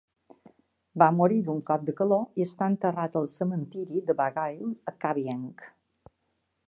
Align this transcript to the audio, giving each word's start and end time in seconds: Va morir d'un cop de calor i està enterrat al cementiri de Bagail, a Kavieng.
Va 1.01 1.09
morir 1.17 1.35
d'un 1.49 1.59
cop 1.67 1.83
de 1.89 1.95
calor 1.99 2.41
i 2.41 2.47
està 2.49 2.71
enterrat 2.75 3.19
al 3.21 3.29
cementiri 3.37 4.03
de 4.09 4.17
Bagail, 4.23 4.67
a 4.93 4.95
Kavieng. 5.07 5.49